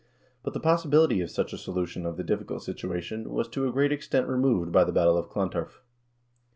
[0.41, 3.91] But the possibility of such a solution of the difficult situation was, to a great
[3.91, 5.83] extent, removed by the battle of Clontarf.